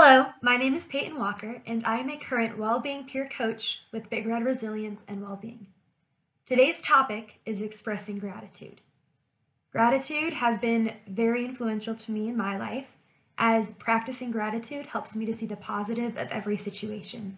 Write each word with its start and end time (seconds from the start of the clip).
Hello, 0.00 0.26
my 0.40 0.56
name 0.56 0.74
is 0.74 0.86
Peyton 0.86 1.18
Walker, 1.18 1.60
and 1.66 1.82
I 1.84 1.98
am 1.98 2.08
a 2.08 2.16
current 2.16 2.56
Wellbeing 2.56 3.06
Peer 3.06 3.28
Coach 3.28 3.80
with 3.90 4.08
Big 4.08 4.28
Red 4.28 4.44
Resilience 4.44 5.02
and 5.08 5.20
Wellbeing. 5.20 5.66
Today's 6.46 6.80
topic 6.80 7.40
is 7.44 7.62
expressing 7.62 8.20
gratitude. 8.20 8.80
Gratitude 9.72 10.34
has 10.34 10.60
been 10.60 10.92
very 11.08 11.44
influential 11.44 11.96
to 11.96 12.12
me 12.12 12.28
in 12.28 12.36
my 12.36 12.58
life, 12.58 12.86
as 13.38 13.72
practicing 13.72 14.30
gratitude 14.30 14.86
helps 14.86 15.16
me 15.16 15.26
to 15.26 15.34
see 15.34 15.46
the 15.46 15.56
positive 15.56 16.16
of 16.16 16.28
every 16.28 16.58
situation. 16.58 17.36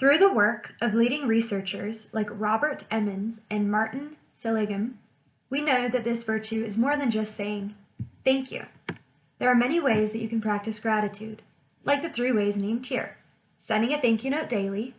Through 0.00 0.18
the 0.18 0.32
work 0.32 0.74
of 0.80 0.94
leading 0.94 1.28
researchers 1.28 2.12
like 2.12 2.26
Robert 2.32 2.82
Emmons 2.90 3.40
and 3.48 3.70
Martin 3.70 4.16
Seligman, 4.34 4.98
we 5.50 5.60
know 5.60 5.88
that 5.88 6.02
this 6.02 6.24
virtue 6.24 6.64
is 6.64 6.76
more 6.76 6.96
than 6.96 7.12
just 7.12 7.36
saying, 7.36 7.76
thank 8.24 8.50
you. 8.50 8.66
There 9.38 9.48
are 9.48 9.54
many 9.54 9.78
ways 9.78 10.12
that 10.12 10.18
you 10.18 10.28
can 10.28 10.40
practice 10.40 10.80
gratitude, 10.80 11.42
like 11.84 12.02
the 12.02 12.10
three 12.10 12.32
ways 12.32 12.56
named 12.56 12.86
here. 12.86 13.16
Sending 13.58 13.92
a 13.92 14.00
thank 14.00 14.24
you 14.24 14.30
note 14.30 14.48
daily, 14.48 14.94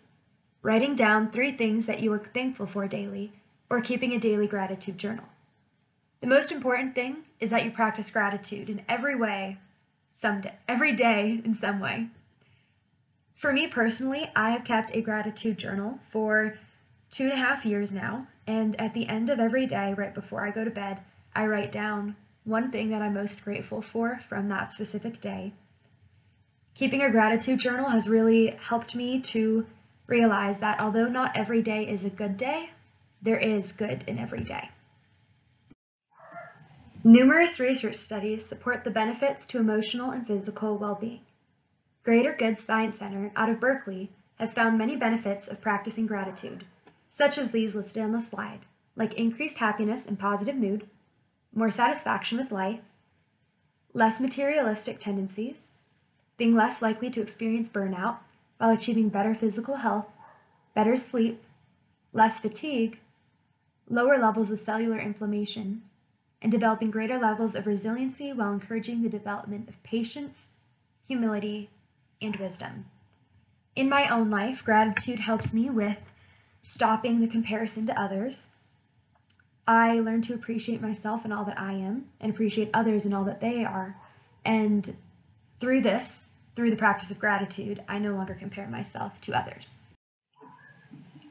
writing 0.62 0.96
down 0.96 1.32
three 1.32 1.52
things 1.52 1.88
that 1.88 2.00
you 2.00 2.14
are 2.14 2.20
thankful 2.20 2.66
for 2.66 2.88
daily, 2.88 3.34
or 3.70 3.82
keeping 3.82 4.14
a 4.14 4.20
daily 4.20 4.48
gratitude 4.48 4.98
journal. 4.98 5.26
The 6.22 6.28
most 6.28 6.52
important 6.52 6.96
thing 6.96 7.18
is 7.40 7.50
that 7.50 7.66
you 7.66 7.72
practice 7.72 8.12
gratitude 8.12 8.70
in 8.70 8.82
every 8.88 9.16
way, 9.16 9.58
someday, 10.14 10.54
every 10.68 10.94
day 10.94 11.42
in 11.44 11.54
some 11.54 11.80
way. 11.80 12.08
For 13.36 13.54
me 13.54 13.68
personally, 13.68 14.30
I 14.36 14.52
have 14.52 14.66
kept 14.66 14.96
a 14.96 15.02
gratitude 15.02 15.58
journal 15.58 16.00
for 16.10 16.58
two 17.12 17.26
and 17.26 17.34
a 17.34 17.38
half 17.38 17.66
years 17.66 17.92
now, 17.92 18.28
and 18.48 18.80
at 18.80 18.94
the 18.94 19.08
end 19.08 19.30
of 19.30 19.40
every 19.40 19.66
day, 19.66 19.94
right 19.94 20.14
before 20.14 20.46
I 20.46 20.52
go 20.52 20.64
to 20.64 20.72
bed, 20.72 21.00
I 21.36 21.48
write 21.48 21.72
down 21.72 22.16
one 22.50 22.72
thing 22.72 22.90
that 22.90 23.02
I'm 23.02 23.14
most 23.14 23.44
grateful 23.44 23.82
for 23.82 24.18
from 24.28 24.48
that 24.48 24.74
specific 24.74 25.22
day. 25.22 25.54
Keeping 26.74 27.02
a 27.02 27.12
gratitude 27.12 27.60
journal 27.60 27.90
has 27.90 28.10
really 28.10 28.48
helped 28.48 28.96
me 28.96 29.22
to 29.22 29.66
realize 30.08 30.60
that 30.60 30.80
although 30.80 31.08
not 31.08 31.38
every 31.38 31.62
day 31.62 31.88
is 31.88 32.04
a 32.04 32.10
good 32.10 32.38
day, 32.38 32.70
there 33.22 33.38
is 33.38 33.74
good 33.74 34.04
in 34.08 34.18
every 34.18 34.44
day. 34.44 34.68
Numerous 37.04 37.60
research 37.60 37.96
studies 37.96 38.46
support 38.46 38.84
the 38.84 38.92
benefits 38.92 39.46
to 39.48 39.60
emotional 39.60 40.12
and 40.12 40.28
physical 40.28 40.78
well-being. 40.78 41.22
Greater 42.04 42.34
Good 42.34 42.58
Science 42.58 42.98
Center 42.98 43.32
out 43.36 43.50
of 43.50 43.60
Berkeley 43.60 44.10
has 44.38 44.54
found 44.54 44.78
many 44.78 44.96
benefits 44.96 45.48
of 45.48 45.62
practicing 45.62 46.08
gratitude, 46.08 46.66
such 47.10 47.38
as 47.38 47.52
these 47.52 47.76
listed 47.76 48.04
on 48.04 48.12
the 48.12 48.22
slide, 48.22 48.60
like 48.96 49.14
increased 49.14 49.58
happiness 49.58 50.06
and 50.06 50.18
positive 50.18 50.56
mood, 50.56 50.90
more 51.54 51.72
satisfaction 51.72 52.38
with 52.38 52.52
life, 52.52 52.80
less 53.94 54.20
materialistic 54.20 55.00
tendencies, 55.00 55.74
being 56.38 56.56
less 56.56 56.82
likely 56.82 57.10
to 57.10 57.22
experience 57.22 57.70
burnout 57.70 58.18
while 58.58 58.70
achieving 58.70 59.10
better 59.10 59.34
physical 59.34 59.76
health, 59.76 60.08
better 60.74 60.96
sleep, 60.98 61.44
less 62.14 62.40
fatigue, 62.40 63.00
lower 63.90 64.18
levels 64.18 64.52
of 64.52 64.60
cellular 64.60 64.98
inflammation, 64.98 65.82
and 66.42 66.52
developing 66.52 66.92
greater 66.92 67.18
levels 67.18 67.56
of 67.56 67.68
resiliency 67.68 68.32
while 68.32 68.54
encouraging 68.54 69.02
the 69.02 69.10
development 69.10 69.68
of 69.68 69.84
patience, 69.84 70.54
humility, 71.08 71.70
and 72.22 72.36
wisdom. 72.38 72.86
In 73.76 73.90
my 73.90 74.08
own 74.10 74.30
life, 74.30 74.64
gratitude 74.64 75.20
helps 75.20 75.54
me 75.54 75.70
with 75.70 75.98
stopping 76.62 77.20
the 77.20 77.28
comparison 77.28 77.88
to 77.88 78.00
others, 78.00 78.56
I 79.70 80.00
learned 80.00 80.24
to 80.24 80.34
appreciate 80.34 80.82
myself 80.82 81.26
and 81.26 81.32
all 81.32 81.46
that 81.46 81.60
I 81.60 81.74
am 81.74 82.10
and 82.20 82.32
appreciate 82.32 82.72
others 82.74 83.06
and 83.06 83.14
all 83.14 83.26
that 83.26 83.40
they 83.40 83.66
are. 83.66 83.96
And 84.44 84.96
through 85.60 85.82
this, 85.82 86.32
through 86.56 86.72
the 86.72 86.76
practice 86.76 87.12
of 87.12 87.20
gratitude, 87.20 87.84
I 87.88 88.00
no 88.00 88.16
longer 88.16 88.34
compare 88.34 88.68
myself 88.68 89.22
to 89.22 89.38
others. 89.38 89.78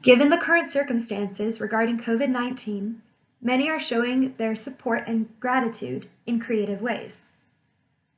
Given 0.03 0.29
the 0.29 0.37
current 0.37 0.69
circumstances 0.69 1.59
regarding 1.59 1.99
COVID-19, 1.99 2.95
many 3.41 3.69
are 3.69 3.77
showing 3.77 4.33
their 4.37 4.55
support 4.55 5.03
and 5.07 5.27
gratitude 5.41 6.07
in 6.25 6.39
creative 6.39 6.81
ways. 6.81 7.27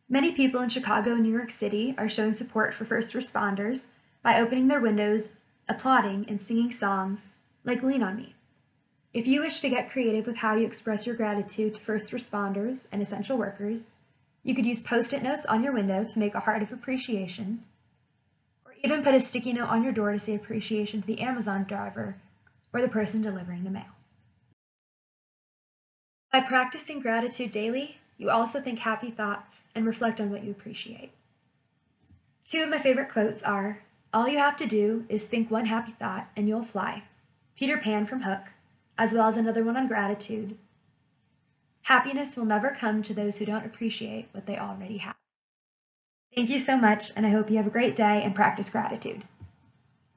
Many 0.08 0.34
people 0.34 0.62
in 0.62 0.70
Chicago 0.70 1.14
and 1.14 1.24
New 1.24 1.34
York 1.34 1.50
City 1.50 1.96
are 1.98 2.08
showing 2.08 2.36
support 2.36 2.76
for 2.76 2.86
first 2.86 3.16
responders 3.16 3.86
by 4.22 4.40
opening 4.40 4.68
their 4.68 4.82
windows, 4.82 5.28
applauding, 5.68 6.30
and 6.30 6.40
singing 6.40 6.72
songs 6.72 7.30
like 7.64 7.82
Lean 7.82 8.04
on 8.04 8.18
Me. 8.18 8.36
If 9.14 9.28
you 9.28 9.42
wish 9.42 9.60
to 9.60 9.70
get 9.70 9.90
creative 9.90 10.26
with 10.26 10.38
how 10.38 10.56
you 10.56 10.66
express 10.66 11.06
your 11.06 11.16
gratitude 11.16 11.76
to 11.76 11.82
first 11.82 12.14
responders 12.14 12.88
and 12.94 13.02
essential 13.02 13.38
workers, 13.38 13.86
you 14.44 14.56
could 14.56 14.66
use 14.66 14.80
post-it 14.80 15.22
notes 15.22 15.46
on 15.46 15.64
your 15.64 15.74
window 15.74 16.06
to 16.06 16.20
make 16.20 16.34
a 16.34 16.40
heart 16.40 16.62
of 16.62 16.72
appreciation, 16.72 17.62
or 18.66 18.74
even 18.84 19.04
put 19.04 19.14
a 19.14 19.20
sticky 19.20 19.52
note 19.52 19.68
on 19.68 19.84
your 19.84 19.92
door 19.92 20.14
to 20.14 20.20
say 20.20 20.34
appreciation 20.34 21.02
to 21.02 21.08
the 21.08 21.20
Amazon 21.20 21.66
driver 21.66 22.16
or 22.72 22.82
the 22.82 22.88
person 22.88 23.22
delivering 23.22 23.66
the 23.66 23.70
mail. 23.70 23.84
By 26.32 26.40
practicing 26.40 27.02
gratitude 27.02 27.52
daily, 27.52 27.98
you 28.18 28.30
also 28.30 28.62
think 28.62 28.80
happy 28.80 29.12
thoughts 29.12 29.64
and 29.76 29.86
reflect 29.86 30.22
on 30.22 30.32
what 30.32 30.44
you 30.44 30.52
appreciate. 30.52 31.12
Two 32.46 32.64
of 32.64 32.70
my 32.70 32.80
favorite 32.80 33.12
quotes 33.12 33.44
are, 33.44 33.82
all 34.14 34.30
you 34.30 34.38
have 34.38 34.56
to 34.58 34.66
do 34.66 35.06
is 35.10 35.26
think 35.26 35.52
one 35.52 35.66
happy 35.66 35.92
thought 35.92 36.30
and 36.38 36.48
you'll 36.48 36.64
fly. 36.64 37.04
Peter 37.58 37.78
Pan 37.78 38.06
from 38.06 38.22
Hook, 38.22 38.42
as 39.02 39.14
well 39.14 39.26
as 39.26 39.36
another 39.36 39.64
one 39.64 39.76
on 39.76 39.88
gratitude. 39.88 40.56
Happiness 41.82 42.38
will 42.38 42.46
never 42.46 42.70
come 42.70 43.02
to 43.02 43.16
those 43.16 43.36
who 43.36 43.46
don't 43.48 43.66
appreciate 43.66 44.28
what 44.32 44.46
they 44.46 44.60
already 44.60 44.98
have. 44.98 45.16
Thank 46.36 46.52
you 46.52 46.60
so 46.60 46.78
much, 46.78 47.12
and 47.16 47.26
I 47.26 47.32
hope 47.32 47.50
you 47.50 47.58
have 47.58 47.66
a 47.66 47.72
great 47.72 47.96
day 47.96 48.22
and 48.22 48.36
practice 48.36 48.70
gratitude. 48.70 49.24